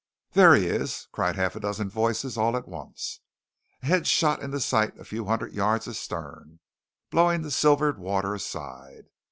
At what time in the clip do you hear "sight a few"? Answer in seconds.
4.59-5.25